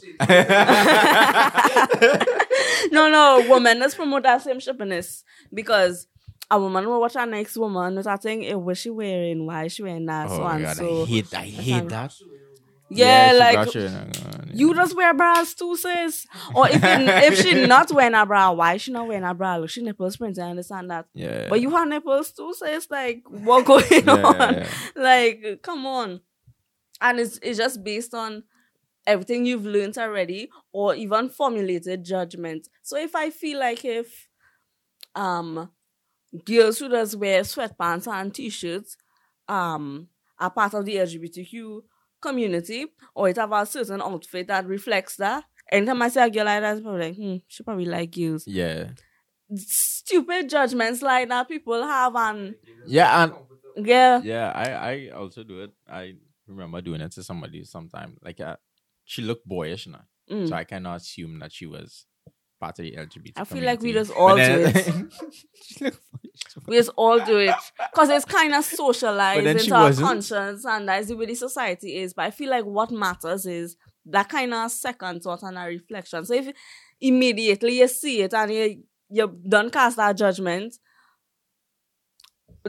[2.92, 5.22] No, no, Women, let's promote that same shippiness
[5.52, 6.06] because
[6.50, 9.72] a woman will watch our next woman with that thing, what she wearing, why is
[9.72, 11.02] she wearing that, oh so my god, so.
[11.02, 12.14] I hate, I hate that.
[12.88, 14.04] Yeah, she like you, uh,
[14.54, 16.24] you just wear bras too, sis.
[16.54, 19.56] Or if you, if she not wearing a bra, why she not wearing a bra?
[19.56, 21.06] Look, she nipples print, I understand that.
[21.12, 22.88] yeah, But you have nipples too, sis.
[22.88, 24.54] Like, what going yeah, on?
[24.54, 24.68] yeah.
[24.96, 26.20] Like, come on.
[27.00, 28.44] And it's it's just based on
[29.04, 32.68] everything you've learned already or even formulated judgment.
[32.82, 34.28] So if I feel like if
[35.16, 35.70] um
[36.44, 38.96] girls who does wear sweatpants and t-shirts
[39.48, 40.08] um
[40.38, 41.80] are part of the LGBTQ
[42.20, 45.44] community or it have a certain outfit that reflects that.
[45.70, 48.46] Anytime I see a girl like that, it's probably like, hmm, she probably like girls.
[48.46, 48.88] yeah.
[49.54, 52.54] stupid judgments like that people have and
[52.86, 53.32] Yeah, and-
[53.86, 54.20] yeah.
[54.22, 55.70] Yeah, I I also do it.
[55.88, 56.14] I
[56.46, 58.16] remember doing it to somebody sometime.
[58.22, 58.56] Like uh,
[59.04, 60.48] she looked boyish now, Mm.
[60.48, 62.06] so I cannot assume that she was
[62.60, 63.32] part of the LGBT.
[63.36, 65.04] I feel like we just all But do it.
[65.62, 66.66] She looked boyish.
[66.66, 70.06] We just all do it because it's kind of socialized into our wasn't.
[70.06, 72.14] conscience, and that's the way the society is.
[72.14, 76.24] But I feel like what matters is that kind of second thought and a reflection.
[76.24, 76.48] So if
[77.00, 80.74] immediately you see it and you you don't cast that judgment,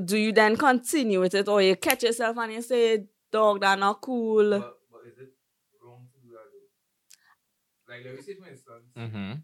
[0.06, 3.80] do you then continue with it, or you catch yourself and you say, "Dog, that
[3.80, 5.30] not cool." But, but is it
[5.84, 7.92] wrong to do that?
[7.94, 9.44] Like, let me say for instance, Mhm.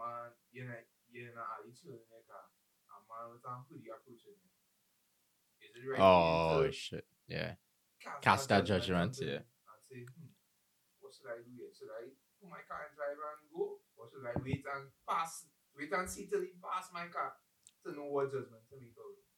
[0.00, 0.80] A man, you know,
[1.12, 2.48] you know, you chilling in your car,
[2.88, 4.48] a man with a hoodie approaching you.
[5.60, 6.00] Is it right?
[6.00, 7.04] for Oh you shit!
[7.28, 7.60] Yeah.
[8.00, 9.44] cast, cast that judgment, yeah.
[9.44, 10.32] And say, hmm,
[11.04, 11.68] what should I do here?
[11.76, 12.08] Should I
[12.40, 13.76] put my car and drive and go?
[14.00, 15.44] Or should I wait and pass,
[15.76, 17.36] wait and see till he pass my car
[17.84, 19.28] to know what judgment to make of it?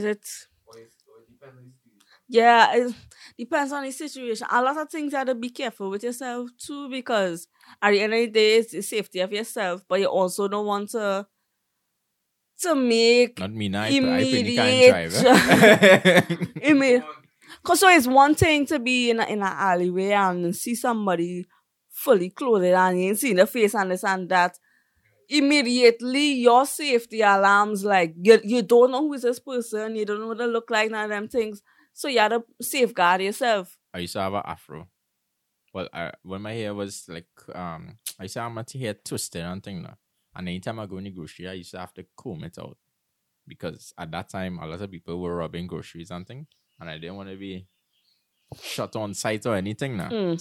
[0.00, 0.24] Is it?
[0.64, 2.08] Or, is, or it depends on the situation.
[2.28, 2.94] Yeah, it
[3.44, 4.46] depends on the situation.
[4.50, 7.48] A lot of things you have to be careful with yourself too, because
[7.80, 10.66] at the end of the day, it's the safety of yourself, but you also don't
[10.66, 11.26] want to
[12.60, 13.82] to make Not me now.
[13.82, 14.90] I, I Immediate.
[14.90, 15.24] can't drive.
[15.26, 16.20] eh?
[16.70, 17.04] Imme-
[17.62, 21.44] Cause so it's one thing to be in a, in an alleyway and see somebody
[21.90, 24.56] fully clothed and you ain't see the face and this and that.
[25.28, 30.20] Immediately your safety alarms like you you don't know who is this person, you don't
[30.20, 31.62] know what they look like, none of them things.
[31.92, 33.76] So you have to safeguard yourself.
[33.94, 34.88] I used to have an afro.
[35.74, 39.42] Well, I, when my hair was like, um, I used to have my hair twisted
[39.42, 39.96] and thing now.
[40.34, 42.76] And anytime I go in the grocery, I used to have to comb it out.
[43.46, 46.46] Because at that time, a lot of people were robbing groceries and thing.
[46.80, 47.66] And I didn't want to be
[48.60, 50.08] shot on sight or anything now.
[50.08, 50.34] Mm.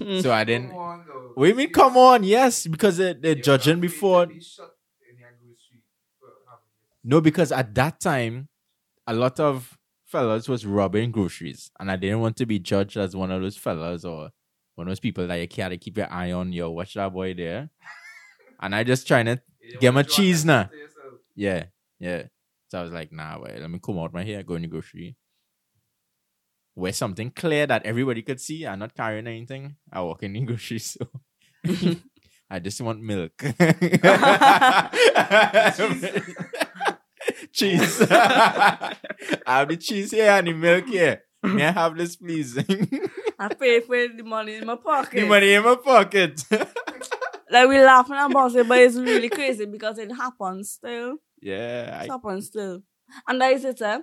[0.00, 0.22] Mm.
[0.22, 0.68] So I didn't.
[0.70, 1.32] Come on, though.
[1.34, 2.24] What do you mean, come on?
[2.24, 4.26] Yes, because they, they're You're judging before.
[4.26, 4.70] be shot
[5.10, 5.82] in your grocery
[6.18, 7.08] for having it.
[7.08, 8.48] No, because at that time,
[9.06, 9.76] a lot of
[10.14, 13.56] fellas was robbing groceries, and I didn't want to be judged as one of those
[13.56, 14.30] fellas or
[14.76, 16.52] one of those people that you can't keep your eye on.
[16.52, 17.70] Yo, watch that boy there.
[18.60, 20.70] And I just trying to, You Get my cheese now.
[21.34, 21.64] yeah,
[21.98, 22.22] yeah.
[22.68, 24.68] So I was like, nah, wait, let me come out my hair, go in the
[24.68, 25.16] grocery,
[26.76, 28.64] wear something clear that everybody could see.
[28.68, 29.74] I'm not carrying anything.
[29.92, 31.08] I walk in the grocery store.
[32.50, 33.32] I just want milk.
[37.54, 38.02] cheese.
[38.10, 38.96] I
[39.46, 41.22] have the cheese here and the milk here.
[41.42, 42.56] May I have this, please?
[43.38, 45.20] I pay for the money in my pocket.
[45.20, 46.42] The money in my pocket.
[47.50, 51.16] Like we laughing about it, but it's really crazy because it happens still.
[51.40, 52.82] yeah, It I, happens still.
[53.28, 54.00] And that is it, eh?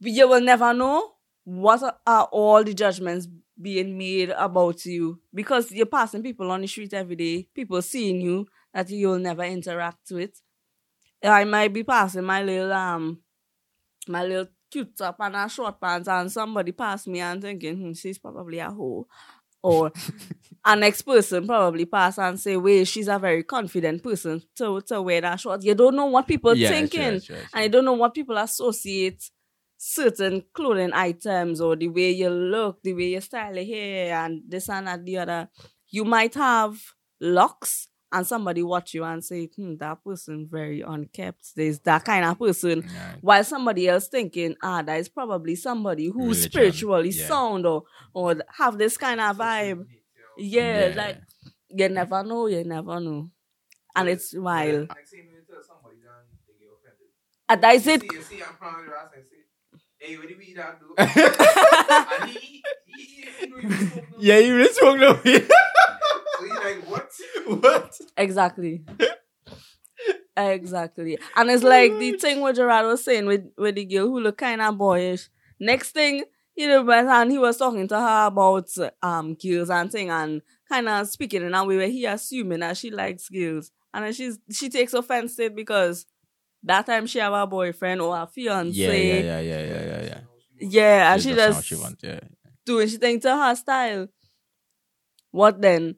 [0.00, 1.12] You will never know
[1.44, 3.26] what are all the judgments
[3.60, 8.20] being made about you because you're passing people on the street every day, people seeing
[8.20, 10.32] you that you'll never interact with.
[11.22, 13.20] I might be passing my little um
[14.08, 17.92] my little cute top and a short pants and somebody pass me and thinking, hmm,
[17.92, 19.06] she's probably a hoe.
[19.62, 19.90] Or
[20.64, 25.02] an next person probably pass and say, wait, she's a very confident person to, to
[25.02, 25.64] wear that short.
[25.64, 27.00] You don't know what people yeah, thinking.
[27.00, 27.46] sure, sure, sure.
[27.54, 29.28] And you don't know what people associate
[29.76, 34.42] certain clothing items or the way you look, the way you style your hair, and
[34.48, 35.48] this and that, the other.
[35.88, 36.78] You might have
[37.20, 41.54] locks, and somebody watch you and say, hmm, that person very unkept.
[41.54, 42.82] There's that kind of person.
[42.82, 43.12] Yeah.
[43.20, 47.26] While somebody else thinking, ah, that is probably somebody who's Religion, spiritually yeah.
[47.26, 47.82] sound or
[48.14, 49.84] or have this kind of vibe.
[50.38, 51.18] Yeah, like
[51.68, 53.28] you never know, you never know.
[53.94, 54.88] And it's wild.
[54.88, 57.12] Next thing you tell somebody, then they get offended.
[57.50, 58.00] And that is it.
[58.00, 58.14] Smoke
[63.68, 65.46] no yeah, you really spoke no weed.
[66.48, 67.10] So like, what?
[67.62, 68.00] what?
[68.16, 68.84] Exactly.
[70.36, 71.18] exactly.
[71.36, 74.38] And it's like the thing what Gerrard was saying with, with the girl who look
[74.38, 75.28] kind of boyish.
[75.58, 76.24] Next thing,
[76.54, 78.68] you know, but and he was talking to her about
[79.02, 82.76] um girls and thing and kind of speaking in a way where he assuming that
[82.76, 83.70] she likes girls.
[83.94, 86.06] And then she's she takes offense to it because
[86.62, 88.76] that time she have a boyfriend or a fiance.
[88.76, 90.20] Yeah, yeah, yeah, yeah, yeah, yeah, yeah.
[90.58, 92.20] Yeah, and She she just just what she want, yeah.
[92.64, 94.08] doing she think to her style.
[95.30, 95.96] What then?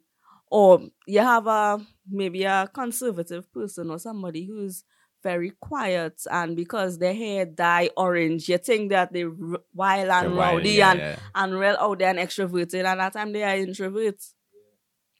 [0.51, 1.81] Or you have a
[2.11, 4.85] maybe a conservative person or somebody who's
[5.23, 9.33] very quiet and because their hair dye orange, you think that they're
[9.75, 11.17] wild and They're rowdy yeah, and, yeah.
[11.35, 14.33] and real out there and extroverted and that time they are introverts.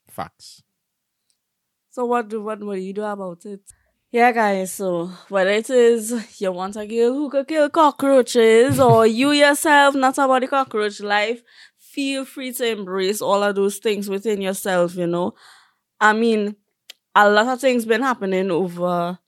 [0.09, 0.63] Facts.
[1.91, 3.61] So what do what, what do you do about it?
[4.11, 4.73] Yeah, guys.
[4.73, 9.95] So whether it is you want a girl who could kill cockroaches, or you yourself
[9.95, 11.43] not about the cockroach life,
[11.93, 14.95] feel free to embrace all of those things within yourself.
[14.97, 15.35] You know,
[16.01, 16.57] I mean,
[17.15, 19.19] a lot of things been happening over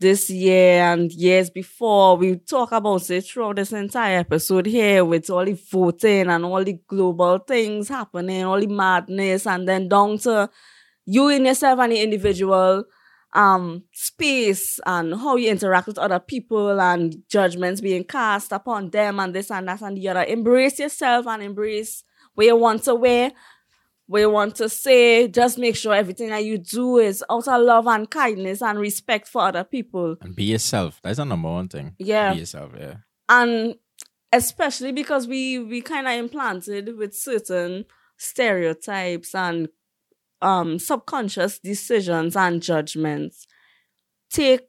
[0.00, 2.16] this year and years before.
[2.16, 6.64] We talk about it throughout this entire episode here with all the voting and all
[6.64, 10.50] the global things happening, all the madness, and then down to
[11.06, 12.84] you in yourself and the individual
[13.38, 19.20] um space and how you interact with other people and judgments being cast upon them
[19.20, 20.24] and this and that and the other.
[20.24, 22.02] Embrace yourself and embrace
[22.34, 23.32] where you want to wear
[24.08, 27.86] we want to say just make sure everything that you do is out of love
[27.86, 30.16] and kindness and respect for other people.
[30.22, 30.98] And be yourself.
[31.02, 31.94] That's the number one thing.
[31.98, 32.32] Yeah.
[32.32, 32.94] Be yourself, yeah.
[33.28, 33.74] And
[34.32, 37.84] especially because we we kind of implanted with certain
[38.16, 39.68] stereotypes and
[40.42, 43.46] um subconscious decisions and judgments.
[44.30, 44.68] Take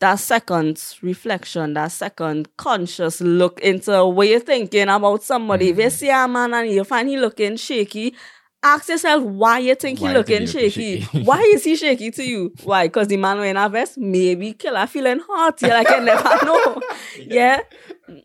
[0.00, 5.68] that second reflection, that second conscious look into what you're thinking about somebody.
[5.68, 8.14] If you see a man and you find he looking shaky,
[8.62, 11.00] ask yourself why you think Why he looking shaky.
[11.02, 11.22] shaky?
[11.22, 12.52] why is he shaky to you?
[12.64, 12.86] Why?
[12.86, 15.60] Because the man wearing a vest, maybe killer feeling hot.
[15.60, 16.80] You like you never know.
[17.18, 17.60] yeah,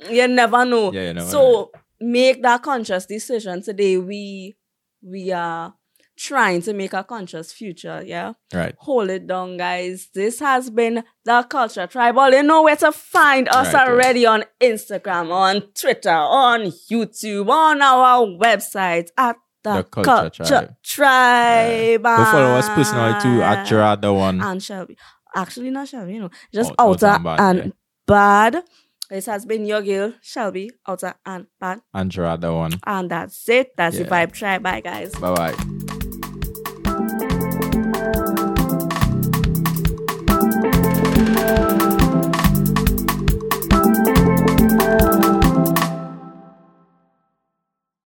[0.10, 0.94] you never know.
[0.94, 3.98] Yeah, you never so make that conscious decision today.
[3.98, 4.56] We
[5.04, 5.74] we are
[6.18, 8.02] trying to make a conscious future.
[8.06, 8.74] Yeah Right.
[8.80, 10.10] hold it down, guys.
[10.14, 12.32] This has been the Culture Tribal.
[12.32, 13.92] You know where to find us Right, yeah.
[13.94, 16.62] already on Instagram, on Twitter, on
[16.92, 20.04] YouTube, on our website at the, The Culture
[20.44, 20.76] Culture, Tribe.
[20.84, 22.04] Tribe.
[22.04, 24.42] Go follow us personally too at Gerrard the one.
[24.42, 24.98] and Shelby.
[25.36, 27.72] Actually, not Shelby, you know, just Out- Outer outer, and Bad, and yeah.
[28.08, 28.64] bad.
[29.10, 31.82] This has been your girl, Shelby, outer and bad.
[31.94, 32.72] And Gerrard the one.
[32.86, 33.76] And that's it.
[33.78, 34.64] That's the vibe tribe.
[34.64, 35.14] Bye, guys.
[35.14, 35.75] Bye bye.